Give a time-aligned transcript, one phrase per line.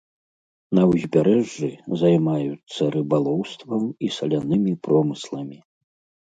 [0.77, 1.69] На ўзбярэжжы
[2.03, 5.59] займаюцца рыбалоўствам і салянымі промысламі.